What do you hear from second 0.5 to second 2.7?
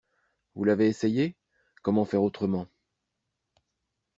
Vous l’avez essayé? Comment faire autrement.